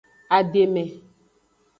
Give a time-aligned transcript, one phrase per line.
[0.37, 0.83] Ademe.